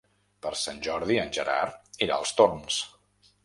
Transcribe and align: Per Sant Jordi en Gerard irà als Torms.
Per 0.45 0.51
Sant 0.61 0.79
Jordi 0.87 1.19
en 1.25 1.31
Gerard 1.39 2.03
irà 2.09 2.19
als 2.21 2.35
Torms. 2.41 2.83